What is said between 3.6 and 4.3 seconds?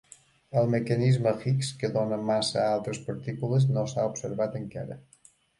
no s'ha